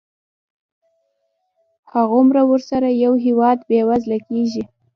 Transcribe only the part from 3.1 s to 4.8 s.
هېواد بېوزله کېږي.